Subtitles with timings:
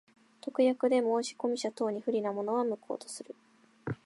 [0.41, 3.35] 特約で申込者等に不利なものは、無効とする。